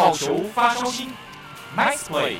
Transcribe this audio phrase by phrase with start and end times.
[0.00, 1.08] 好球发烧心
[1.76, 2.34] ，Nice play。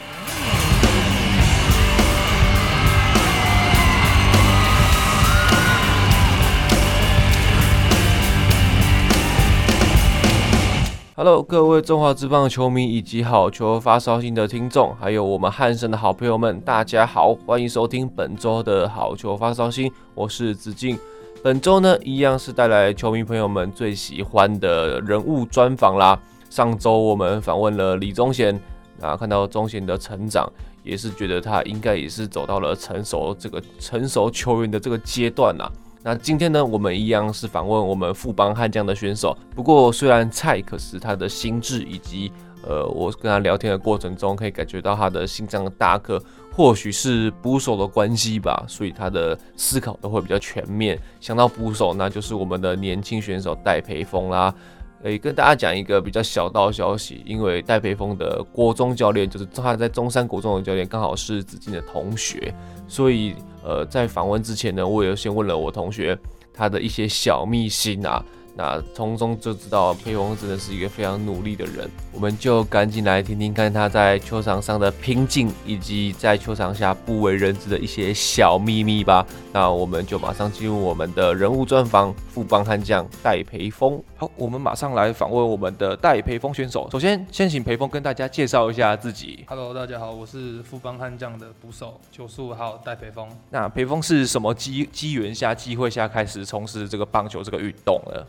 [11.17, 20.97] Hello，各位中华职棒球迷以及好球发烧心的听众，还有我们汉声的好朋友们，大家好，欢迎收听本周的好球发烧心，我是子敬。
[21.43, 26.17] 本周呢，一样是带来球迷朋友们最喜欢的人物专访啦。
[26.51, 28.59] 上周我们访问了李宗贤，
[29.01, 30.51] 啊，看到宗贤的成长，
[30.83, 35.71] 也是觉得他应该也是走到了成熟这个成熟球员的这个阶段啦。
[36.03, 39.37] 那今天呢，我们一样是访问我们富邦悍将的选手。
[39.55, 42.33] 不过虽然菜，可是他的心智以及
[42.67, 50.99] 呃，我跟他聊天的过程中，可以感觉到他的心脏大颗，或许是捕手的关系吧，所以他的思考都会比较全面。
[51.21, 54.55] 想到捕手，那就是我们的年轻选手戴培峰啦。
[55.03, 62.55] 诶跟大家讲一个比较小道消息，因为戴培峰的国中教练，就是他在中山国中的教练，刚好是子敬的同学，
[62.87, 63.35] 所以。
[63.65, 66.17] 呃，在访问之前呢，我也先问了我同学
[66.55, 68.25] 他的一些小秘辛啊，
[68.59, 79.25] 那从中就知道裴峰真的是一个非常努力的人，我们就赶紧来听听看他在球场上的拼劲，以及在球场下不为人知的一些小秘密吧。
[79.53, 84.03] 那我们就马上进入我们的人物专访，富邦悍将戴培峰。
[84.17, 86.89] 好，我们马上来访问我们的戴培峰选手。
[86.91, 89.45] 首先，先请培峰跟大家介绍一下自己。
[89.47, 93.29] Hello，大家好，我是富邦悍将的捕手，九十五号戴培峰。
[93.51, 98.21] 那培峰是什么机机缘下、机会下开始从事这个棒球这个运动呢？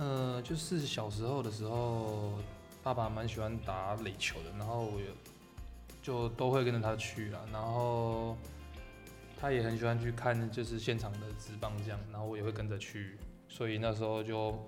[0.00, 2.32] 呃，就是小时候的时候，
[2.82, 5.00] 爸爸蛮喜欢打垒球的，然后我
[6.02, 8.34] 就都会跟着他去了，然后
[9.38, 14.58] 他也很喜欢去看就是现场的职棒这样，然后我也会跟着去，所以那时候就。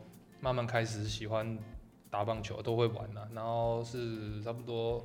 [0.44, 1.56] 慢慢开始喜欢
[2.10, 3.28] 打棒球，都会玩了。
[3.32, 5.00] 然后是差不多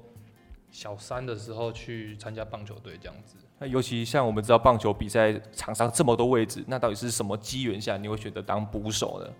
[0.71, 3.35] 小三的时候去参加棒球队这样子。
[3.59, 9.31] 那尤其像我们知道棒球比赛场上这么多位置，那到底是什么机缘下你会选择当捕手呢？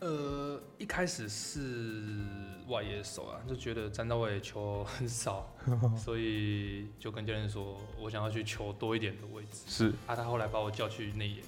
[0.00, 2.24] 呃，一开始是
[2.68, 5.52] 外野手啊，就觉得站到外野球很少，
[5.98, 9.62] 所以就跟教练说我想要去球多一点的位置。
[9.66, 11.42] 是啊，他后来把我叫去内野，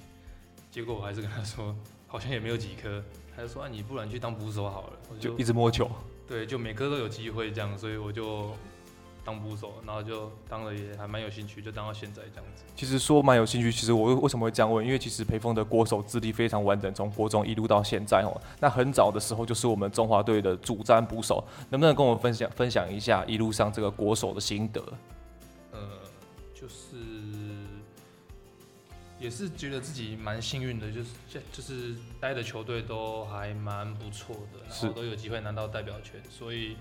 [0.70, 1.74] 结果我还是跟他说
[2.06, 3.02] 好像也没有几颗。
[3.36, 5.88] 他就说：“啊，你不然去当捕手好了。”我就，就一直摸球，
[6.26, 8.52] 对，就每颗都有机会这样，所以我就
[9.24, 12.64] 当捕手，然后就当了也还蛮有兴趣，就当到现在这样子。
[12.74, 14.84] 其实说蛮有兴趣，其实我为什么会这样问？
[14.84, 18.40] 因为其实裴峰的国手资历非常完整，从国中一路到现在哦。
[18.60, 24.82] 那很早的时候就是我们中华队的主战捕手，能不能跟我们分享分享一下一路上这个国手的心得？
[25.72, 25.80] 呃，
[26.54, 26.96] 就是。
[29.20, 31.10] 也是觉得自己蛮幸运的，就是
[31.52, 36.74] 就是待的球队都还蛮不错的，然后都有机会拿到代表权，所以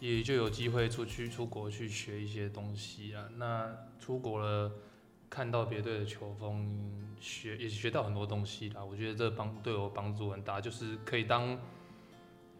[0.00, 3.24] 也就有机会出去出国去学一些东西啊。
[3.36, 4.72] 那出国了，
[5.28, 6.68] 看到别队的球风，
[7.20, 8.82] 学也学到很多东西啦。
[8.84, 11.56] 我觉得这帮对我帮助很大，就是可以当。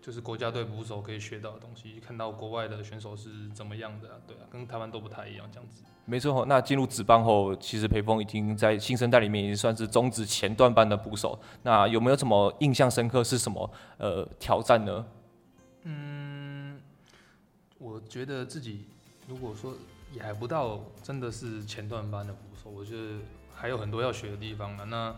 [0.03, 5.83] 就是国家队捕手可以学到的东西，看到国外的选手是怎么样的，对啊，跟台湾都不太一样，这样子。
[6.07, 11.39] 没错，那进入职棒后，其实培峰已经在新生代里面已经算是中职前段班的捕手。
[11.63, 13.23] 那有没有什么印象深刻？
[13.23, 15.05] 是什么呃挑战呢？
[17.81, 18.85] 我觉得自己
[19.27, 19.75] 如果说
[20.13, 23.19] 也还不到真的是前段班的捕手，我觉得
[23.53, 24.85] 还有很多要学的地方了。
[24.85, 25.17] 那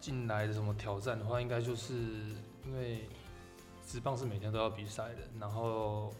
[0.00, 1.92] 进来的什么挑战的话，应该就是
[2.64, 3.06] 因为。
[3.82, 6.14] 职棒是每天都要比赛的，然后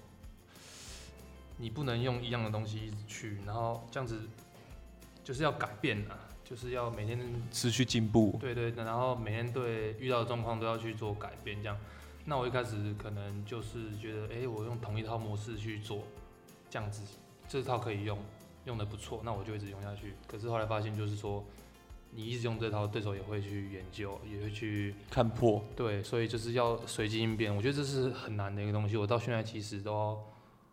[1.57, 4.23] 你不能用一样的东西一直去，然后这样子
[5.23, 7.21] 就是要改变啊，就是要每天
[7.53, 8.37] 持续进步。
[8.41, 11.79] 对对，然后每天对遇到的状况都要去做改变，这样。
[12.25, 16.04] 那我一开始可能就是觉得，哎，我用同一套模式去做，
[16.69, 17.03] 这样子
[17.48, 18.19] 这套可以用，
[18.64, 20.14] 用的不错，那我就一直用下去。
[20.26, 21.44] 可是后来发现，就是说。
[22.12, 25.64] 你一直用这套，对手也会去研究，也会去看破。
[25.76, 27.55] 对，所以就是要随机应变。
[27.55, 28.96] 我觉得这是很难的一个东西。
[28.96, 30.20] 我到现在其实都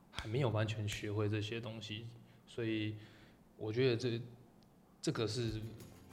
[0.09, 2.07] 还没有完全学会这些东西，
[2.47, 2.95] 所以
[3.55, 4.19] 我觉得这
[4.99, 5.61] 这个是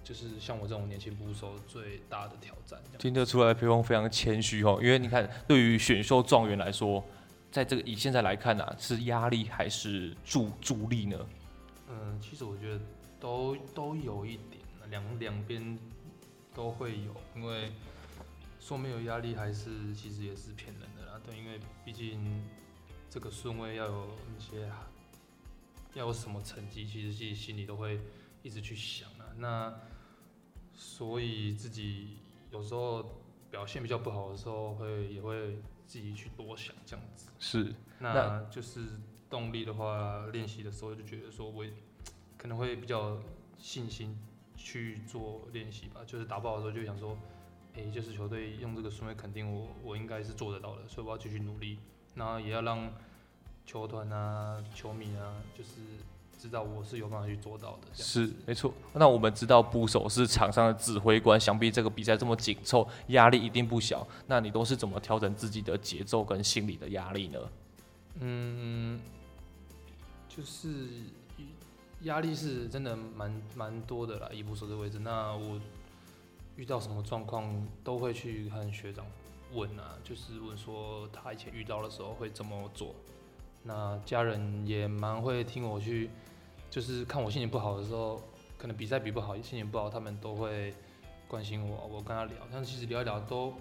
[0.05, 2.81] 就是像我这种年轻捕手最大的挑战。
[2.99, 4.79] 听得出来，培峰非常谦虚哦。
[4.81, 7.03] 因为你看，对于选秀状元来说，
[7.51, 11.27] 在这个以现在来看啊，是压力还是助助力呢？
[11.89, 12.81] 嗯，其实我觉得
[13.19, 14.63] 都都有一点。
[14.91, 15.77] 两两边
[16.55, 17.73] 都会有，因为
[18.61, 21.19] 说没有压力，还是其实也是骗人的啦。
[21.27, 22.45] 对，因为毕竟
[23.11, 24.71] 这个顺位要有一些，
[25.95, 27.99] 要有什么成绩，其实自己心里都会
[28.43, 29.27] 一直去想啊。
[29.37, 29.75] 那
[30.77, 32.19] 所以自己
[32.51, 35.57] 有时候表现比较不好的时候，会也会
[35.87, 37.31] 自己去多想这样子。
[37.39, 38.81] 是，那就是
[39.31, 41.65] 动力的话，练习的时候就觉得说，我
[42.37, 43.19] 可能会比较
[43.57, 44.19] 信心
[44.57, 46.01] 去做练习吧。
[46.07, 47.17] 就是打不好的时候，就想说，
[47.75, 51.79] 哎、欸，就是球队用这个顺位肯定我，我应该是做得到的，所以我要继续努力。
[52.15, 52.93] 那也要让
[53.65, 55.71] 球团啊、球迷啊，就是。
[56.39, 58.73] 知道我是有办法去做到的，是没错。
[58.93, 64.07] 那我们知道捕手是场上的指挥官，想必这个比赛这么紧凑，压力一定不小。
[64.27, 67.39] 那你都是怎么调整自己的节奏跟心理的压力呢？
[68.21, 69.01] 嗯，
[70.29, 70.69] 就是
[72.03, 74.99] 压力是真的蛮蛮多的啦，以捕手的位置。
[74.99, 75.59] 那我
[76.57, 79.07] 遇到什么状况都会去和学长
[79.53, 82.95] 问啊，就是问说他以前遇到的时候会怎么做。
[83.65, 86.09] 那家人也蛮会听我去。
[86.71, 88.21] 就是看我心情不好的时候，
[88.59, 90.75] 可能比赛比不好，心情不好，他们都会
[91.29, 91.87] 关心我。
[91.87, 93.55] 我跟他聊，但其实聊一聊都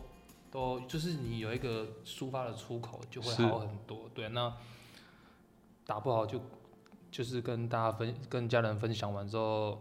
[0.50, 4.10] 都就是你有一个抒发的出口，就会好很多。
[4.16, 4.52] 对，那
[5.86, 6.42] 打不好就
[7.12, 9.80] 就是跟大家分跟家人分享完之后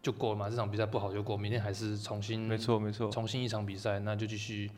[0.00, 0.48] 就过了嘛。
[0.48, 4.70] 这场比赛不好就过，明天还是重新，没错没错，重新一场比赛，那就继续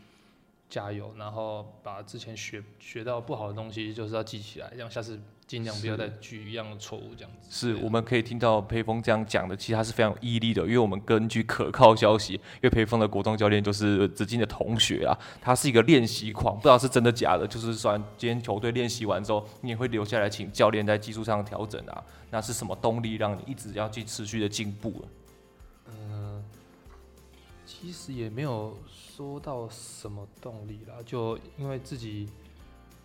[0.70, 5.20] 加油，然后把之前学学到不好的东西就是要记起来，这样下次。
[5.50, 7.48] 尽量不要再举一样的错误，这样子。
[7.50, 10.62] 是，我们可以听到裴峰这样讲的，其实他是非常有毅力的。
[10.62, 17.44] 因为我们根据可靠消息，因为裴峰的国中教练就是子敬的同学啊，他是一个练习狂，不知道是真的假的。
[17.48, 22.00] 就是说，今天球队练习完之后，你也会留下来请教练在技术上调整啊。
[22.30, 25.04] 那是什么动力让你一直要去持续的进步？
[27.70, 32.28] 其实也没有说到什么动力啦，就因为自己。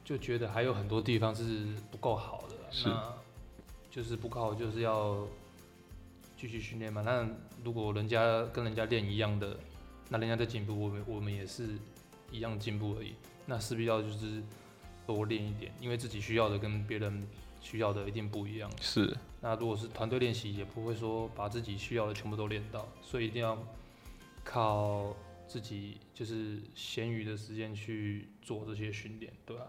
[0.03, 3.13] 就觉得还有很多地方是不够好的，那
[3.89, 5.27] 就是不够好，就是要
[6.37, 7.01] 继续训练嘛。
[7.01, 7.27] 那
[7.63, 9.57] 如果人家跟人家练一样的，
[10.07, 11.69] 那人家在进步，我们我们也是
[12.31, 13.15] 一样进步而已。
[13.47, 14.43] 那势必要就是
[15.07, 17.27] 多练一点，因为自己需要的跟别人
[17.59, 18.69] 需要的一定不一样。
[18.79, 19.17] 是。
[19.41, 23.57] 那如果是团队练习，也不会说把自己需要的全部都练到，所以一定要
[24.45, 25.13] 靠
[25.45, 29.63] 自己，就是闲余的时间去做这些训练，对吧？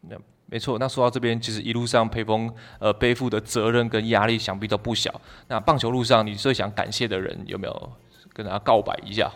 [0.00, 0.16] 那
[0.46, 5.20] 没错，那说到这边，其实一路上佩峰呃背负的责任跟压力想必都不小。
[5.46, 7.92] 那棒球路上，你最想感谢的人有没有
[8.32, 9.30] 跟大家告白一下？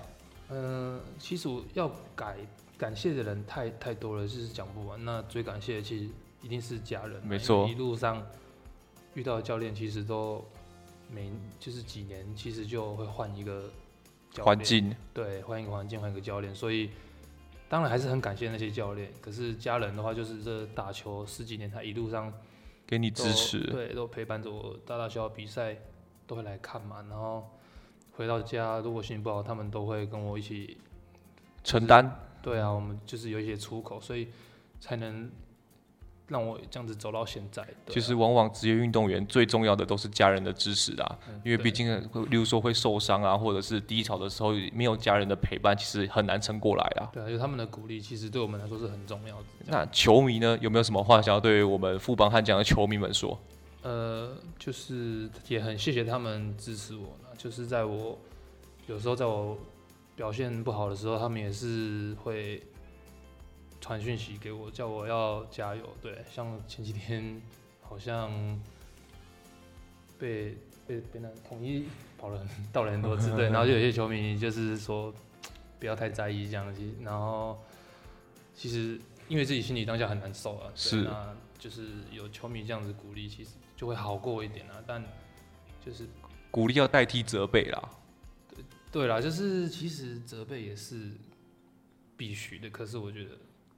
[0.48, 2.36] 嗯、呃，其实我要改
[2.78, 5.04] 感谢的人太太多了，就是讲不完。
[5.04, 6.08] 那最感谢的其实
[6.40, 7.68] 一定是家人，没错。
[7.68, 8.26] 一路上
[9.14, 10.44] 遇到的教练，其实都
[11.10, 11.30] 每
[11.60, 13.70] 就是几年，其实就会换一个
[14.42, 16.90] 环境，对，换一个环境，换一个教练，所以。
[17.66, 22.32] 当然还是很感谢那些教练，可是家人的话，就是这打球十几年，他一路上
[22.86, 25.76] 给你支持，对，都陪伴着我，大大小小比赛
[26.24, 27.04] 都会来看嘛。
[27.08, 27.50] 然后
[28.12, 30.76] 回到家，如果心情不好，他们都会跟我一起
[31.64, 32.20] 承担。
[32.42, 34.28] 对啊，我们就是有一些出口，所以
[34.78, 35.28] 才能。
[36.28, 37.62] 让我这样子走到现在。
[37.62, 42.00] 啊、其实往往职业运动员最重要的都是家人的支持啊，嗯、因为毕竟，
[42.30, 47.10] 例如说会受伤啊，或者是低潮的时候没有家人的陪伴，其实很难撑过来啊。
[47.12, 49.44] 对啊，就他们的鼓励，其实对我们来说是很重要的。
[49.66, 53.38] 那球迷呢，有没有什么话想要对我们富邦悍将的球迷们说？
[53.82, 58.18] 呃，就是也很谢谢他们支持我呢，就是在我
[58.86, 59.58] 有时候在我
[60.16, 62.62] 表现不好的时候，他们也是会。
[63.84, 65.94] 传讯息给我，叫我要加油。
[66.00, 67.38] 对，像前几天
[67.82, 68.32] 好像
[70.18, 71.86] 被被被那统一
[72.16, 75.12] 跑了到了很多次，对， 然后就有些球迷就是说
[75.78, 77.62] 不要太在意这样子，然后
[78.54, 78.98] 其实
[79.28, 84.82] 因为自己心里当下很难受啊，是，那就是有球迷这样子鼓励，其实就会好过一点啊。
[84.86, 85.04] 但
[85.84, 86.08] 就是
[86.50, 87.90] 鼓励要代替责备啦，
[88.48, 91.10] 对对啦，就是其实责备也是
[92.16, 93.32] 必须的，可是我觉得。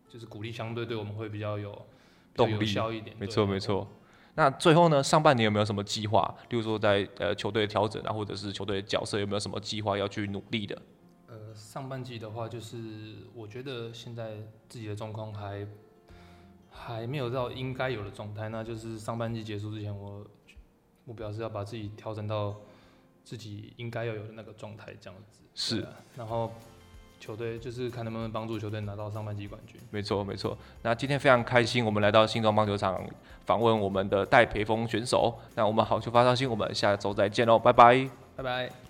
[0.09, 1.87] 就是鼓励相对对我们会比较有
[2.35, 3.17] 动力，有效一点。
[3.19, 3.87] 没错没错。
[4.35, 6.35] 那最后呢，上半年有没有什么计划？
[6.51, 10.83] 例如说在呃球队调整啊，或者是球队的角色有没有什么计划要去努力的？
[11.27, 14.37] 呃，上半季的话，就是我觉得现在
[14.69, 15.67] 自己的状况还
[16.71, 18.51] 还没有到应该有的状态。
[18.51, 20.23] 那就是上半季结束之前，我
[21.07, 22.55] 目标是要把自己调整到
[23.25, 25.41] 自己应该要有的那个状态，这样子。
[25.55, 25.87] 是。
[26.15, 26.53] 然后。
[27.19, 29.81] 球队就是看能不能帮助球队拿到上半季冠军。
[29.91, 30.57] 没错，没错。
[30.83, 33.05] 那今天非常开心，我们来到新庄棒球场
[33.45, 35.37] 访问我们的戴培峰选手。
[35.55, 38.86] 那我们好球发烧星，我们下周再见喽，拜拜，拜拜。